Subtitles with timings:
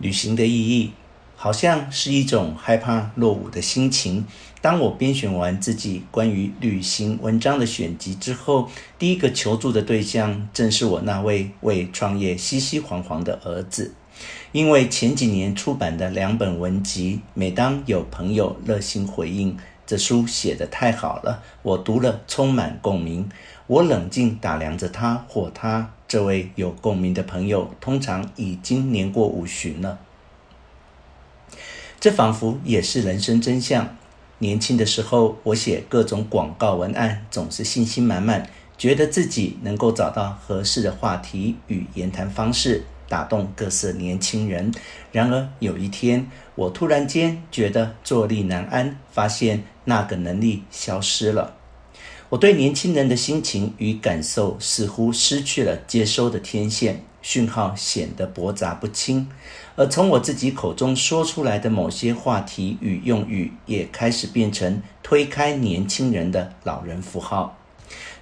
[0.00, 0.92] 旅行的意义，
[1.36, 4.26] 好像是一种害怕落伍的心情。
[4.62, 8.68] 当我编选完自己关于旅行文章的选集之后，
[8.98, 13.94] 第一个求助的对象正是我那位为创业熙熙攘攘的儿子。
[14.52, 19.56] 因为前几年出版的两本文集，每当有朋友热心回应
[19.86, 23.30] “这书写得太好了”，我读了充满共鸣。
[23.66, 30.00] 我冷静打量着他或她，这位有共鸣的朋友，通常已经年过五旬了。
[32.00, 33.96] 这仿佛也是人生真相。
[34.38, 44.72] 年轻的时候，我写各种广告文案，总是信心满满，觉得自己能够找到合适的话题与言谈方式，打动各色年轻人。
[45.12, 51.59] 然而有一天，我突然间觉得坐立难安，发现那个能力消失了。
[52.30, 59.28] 我对年轻人的心情与感受似乎失去了接收的天线，讯号显得驳杂不清。
[59.74, 67.58] 而从我自己口中说出来的某些话题与用语，也开始变成推开年轻人的老人符号。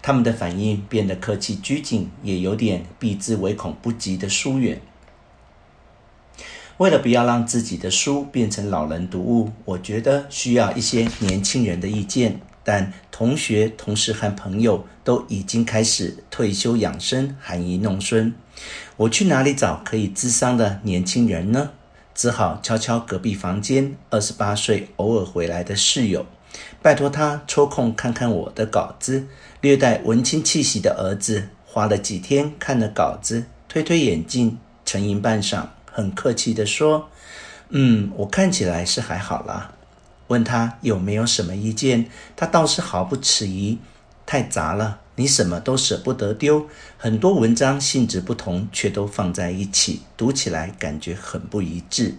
[0.00, 4.80] 他们的反应变得客气拘谨，也有点避之唯恐不及的疏远。
[6.78, 12.40] 为了不要让自己的书变成老人读物，我觉得需要一些年轻人的意见。
[12.70, 18.34] 但同学、同事和朋友都已经开始退休养生、含饴弄孙。
[18.98, 21.70] 我去哪里找可以咨商的年轻人呢？
[22.14, 26.26] 只好敲敲隔壁房间二十八岁偶尔回来的室友，
[26.82, 29.24] 拜托他抽空看看我的稿子。
[29.62, 37.08] 略带文青气息的儿子花了几天看了稿子，推推眼镜，沉吟半晌，很客气地说
[37.70, 39.72] ：“嗯，我看起来是还好啦。”
[40.28, 43.78] 问他有没有什么意见，他倒是毫不迟疑
[44.24, 52.14] ：“太杂了。”你什么都舍不得丢，很多文章性质不同，却都放在一起，读起来感觉很不一致。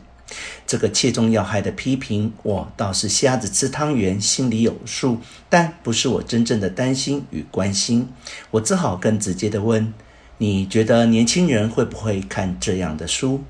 [0.68, 8.10] 这个切中要害的批评，我倒是瞎子吃汤圆，心里有数，但不是我真正的担心与关心。
[8.52, 9.94] 我只好更直接地问：
[10.38, 13.46] 你觉得年轻人会不会看这样的书？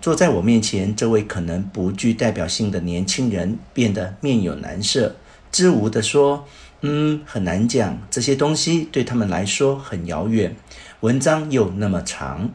[0.00, 5.16] 坐在我面前这位可能不具代表性的年轻人，变得面有难色，
[5.52, 6.46] 支吾地说。
[6.82, 10.56] 嗯，很难讲，这些东西对他们来说很遥远，
[11.00, 12.48] 文章又那么长。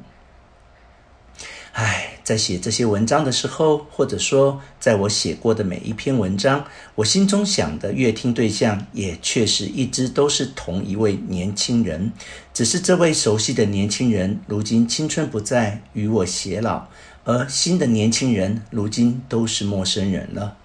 [1.73, 12.11] 唉，在写这些文章的时候，或者说，在我写过的每一篇文章，我心中想的阅听对象也确实一直都是同一位年轻人，
[12.51, 16.87] 只是这位熟悉的年轻人如今青春不再，与我偕老，
[17.25, 20.57] 而新的年轻人如今都是陌生人了。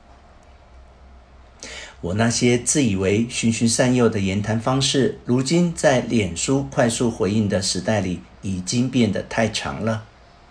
[2.02, 10.04] 我那些自以为循循善诱的言谈方式，如今在脸书快速回应的时代里，已经变得太长了，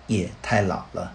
[0.07, 1.13] 也太老了。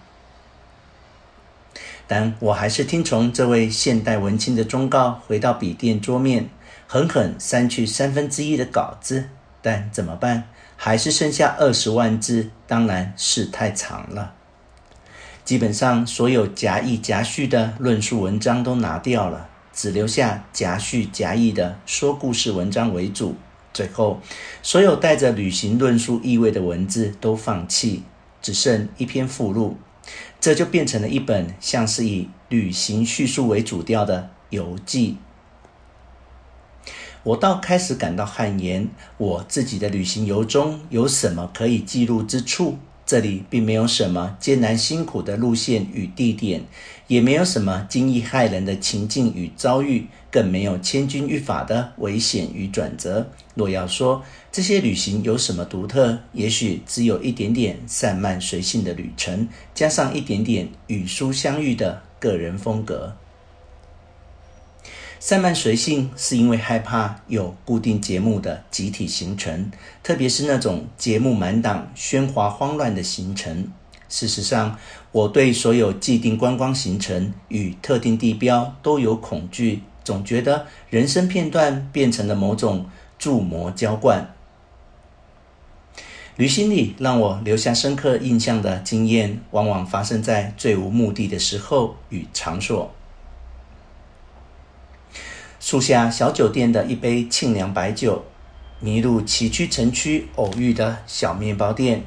[2.07, 6.51] 但我还是听从这位现代文青的忠告，回到笔电桌面，
[6.87, 9.31] 狠狠删去三分之一的稿子。
[9.63, 10.49] 但怎么办？
[10.77, 14.35] 还是剩下二十万字，当然是太长了。
[15.45, 19.51] 基本上，所有夹议夹叙的论述文章都拿掉了。
[19.75, 23.35] 只留下夹叙夹议的说故事文章为主，
[23.73, 24.21] 最后
[24.63, 28.05] 所有带着旅行论述意味的文字都放弃，
[28.41, 29.77] 只剩一篇附录，
[30.41, 35.19] 这就变成了一本像是以旅行叙述为主调的游记。
[37.25, 38.89] 我倒开始感到汗颜，
[39.19, 42.79] 我自己的旅行游中有什么可以记录之处？
[43.15, 46.65] 这里并没有什么艰难辛苦的路线与地点，
[47.07, 53.31] 也没有什么惊异骇人的情境与遭遇，更没有千钧一发的危险与转折。
[53.55, 63.15] 若要说这些旅行有什么独特，也许只有一点点散漫随性的旅程，加上一点点与书相遇的个人风格。
[65.27, 69.71] 散漫随性，是因为害怕有固定节目的集体行程，
[70.03, 73.73] 特别是那种节目满档、喧哗慌乱的行程。
[74.11, 74.79] 事实上，
[75.13, 82.85] 我对所有既定观光行程与特定地标都有恐惧，总觉得人生片段变成了某种
[83.19, 84.31] 注模浇灌。
[86.37, 92.95] 旅行里让我留下深刻印象的经验，往往发生在最无目的的时候与场所。
[95.65, 98.27] 树下小酒店的一杯沁凉白酒，
[98.81, 102.05] 迷路崎岖城区偶遇的小面包店，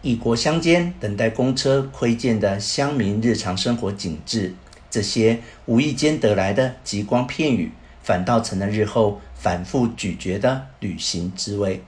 [0.00, 4.54] 异国乡间等待公车窥见的乡民日常生活景致，
[4.88, 11.82] 这些无意间得来的极光片羽，反倒成了日后反复咀嚼的旅行滋味。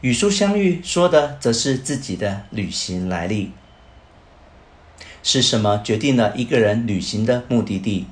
[0.00, 3.50] 与书相遇说的则是自己的旅行来历。
[5.22, 8.06] 是什么决定了一个人旅行的目的地？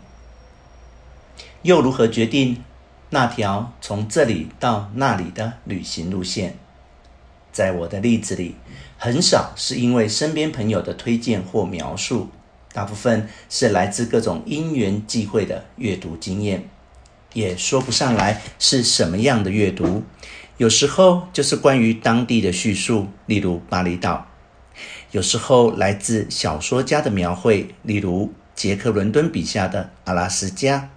[1.62, 2.62] 又如何决定
[3.10, 6.56] 那条从这里到那里的旅行路线？
[7.50, 8.54] 在我的例子里，
[8.98, 12.28] 很少是因为身边朋友的推荐或描述，
[12.72, 16.68] 大部分是来自各种因缘际会的阅读经验，
[17.32, 20.04] 也说不上来是什么样的阅读。
[20.58, 24.26] 有时候就是关于当地的叙述，例如巴厘岛；
[25.10, 30.90] 有时候来自小说家的描绘，例如杰克·伦敦笔下的阿拉斯加；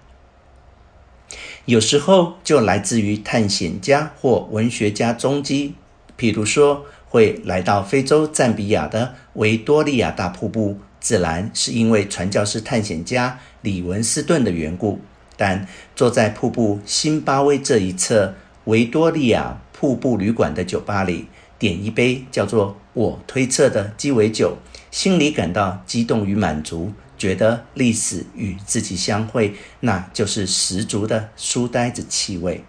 [1.65, 5.75] 有时候就来自于探险家或文学家踪迹，
[6.17, 14.99] 譬如说会来到非洲赞比亚的维多利亚大瀑布，自然是因为传教士探险家李文斯顿的缘故，
[15.37, 15.65] 但
[15.95, 18.33] 坐在瀑布辛巴威这一侧。
[18.65, 21.27] 维多利亚瀑布旅馆的酒吧里，
[21.61, 24.57] 点一杯叫做“我推测”的鸡尾酒，
[24.89, 32.63] 心里感到激动与满足，觉得历史与自己相会，那就是十足的书呆子气味。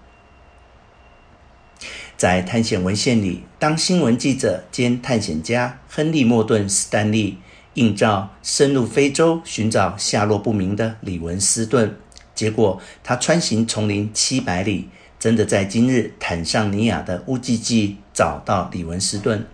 [2.19, 7.39] 在探险文献里，当新闻记者兼探险家亨利·莫顿·斯丹利
[7.73, 11.97] 应召深入非洲寻找下落不明的李文斯顿，
[12.35, 14.91] 结果他穿行丛林七百里。
[15.19, 19.47] 真的在今日坦桑尼亚的乌吉吉找到李文斯顿。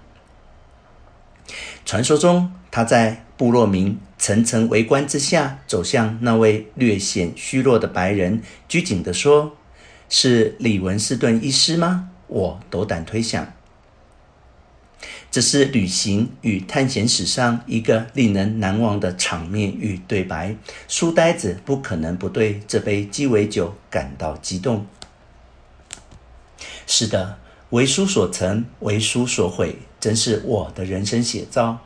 [1.84, 9.56] 传说中，他在部落民层层围观之下走向那位略显虚弱的白人，拘谨地说
[10.10, 13.54] ：“是李文斯顿医师吗？”我斗胆推想，
[15.30, 20.54] 这是旅行与探险史上一个令人难忘的场面与对白。
[20.88, 24.86] 书呆子不可能不对这杯鸡尾酒感到激动。
[26.86, 27.38] 是的，
[27.70, 31.78] 为书所成，为书所毁，真是我的人生写照。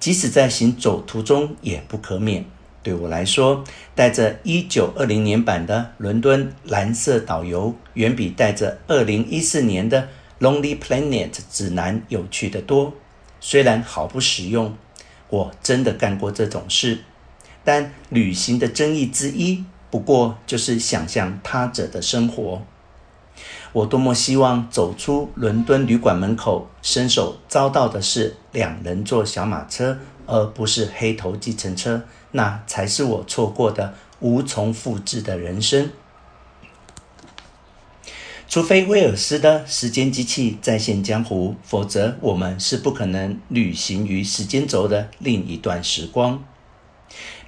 [0.00, 2.46] 即使在行走途中，也不可免。
[2.82, 3.62] 对我来说，
[3.94, 10.08] 带着1920年版的伦敦蓝色导游，远比带着2014年的
[10.40, 12.94] Lonely Planet 指南有趣得多。
[13.38, 14.76] 虽然毫不实用，
[15.28, 17.00] 我真的干过这种事。
[17.62, 22.62] 但旅行的争议之一，不过就是想象他者的生活。
[23.72, 32.02] 我多么希望走出伦敦旅馆门口，伸手遭到的是两人座小马车，而不是黑头计程车。
[32.32, 35.90] 那才是我错过的无从复制的人生。
[38.46, 46.44] 除非威尔斯的时间机器再现江湖，否则我们是不可能旅行于时间轴的另一段时光。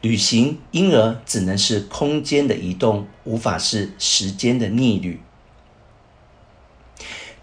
[0.00, 5.20] 旅行因而只能是空间的移动，无法是时间的逆旅。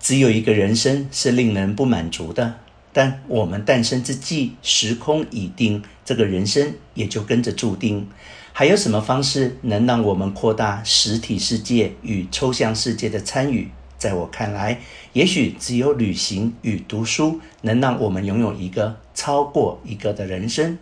[0.01, 2.55] 只有一个人生是令人不满足的，
[2.91, 8.07] 但我们诞生之际，时空已定，这个人生也就跟着注定。
[8.51, 13.69] 还有什么方式能让我们扩大实体世界与抽象世界的参与？
[13.97, 14.79] 在我看来，
[15.13, 20.79] 也许只有旅行与读书能让我们拥有一个超过一个的人生。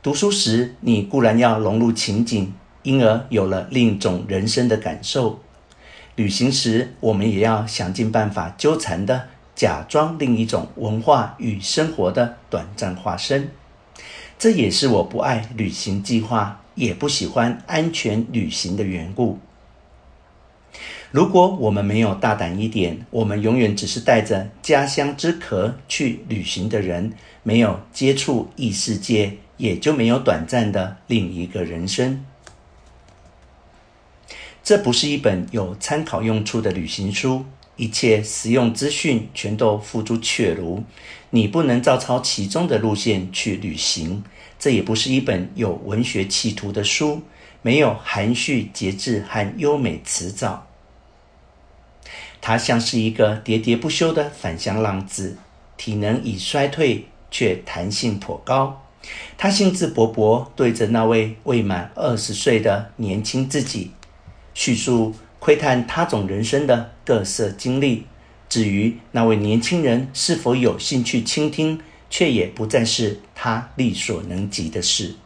[0.00, 2.54] 读书时，你固然要融入情景，
[2.84, 5.40] 因而有了另一种人生的感受。
[6.16, 13.50] 旅行时，我们也要想尽办法纠缠的假装另一种文化与生活的短暂化身。
[14.38, 19.38] 这也是我不爱旅行计划，也不喜欢安全旅行的缘故。
[21.10, 27.12] 如果我们没有大胆一点，我们永远只是带着家乡之壳去旅行的人，
[27.42, 32.24] 没有接触异世界，也就没有短暂的另一个人生。
[34.64, 37.44] 这不是一本有参考用处的旅行书，
[37.76, 40.82] 一切实用资讯全都付诸阙如。
[41.28, 44.24] 你不能照抄其中的路线去旅行。
[44.58, 47.20] 这也不是一本有文学企图的书，
[47.60, 50.66] 没有含蓄节制和优美辞藻。
[52.40, 55.36] 它像是一个喋喋不休的返乡浪子，
[55.76, 58.82] 体能已衰退，却弹性颇高。
[59.36, 63.90] 他兴致勃勃对着那位未满二十岁的年轻自己。
[64.54, 68.06] 叙述窥探他种人生的各色经历，
[68.48, 75.16] 至于那位年轻人是否有兴趣倾听，却也不再是他力所能及的事。